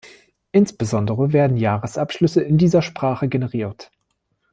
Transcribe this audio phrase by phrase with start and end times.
[0.51, 3.91] Insbesondere werden Jahresabschlüsse in dieser Sprache generiert.